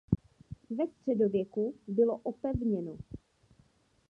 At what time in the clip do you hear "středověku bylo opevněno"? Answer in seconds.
0.87-2.97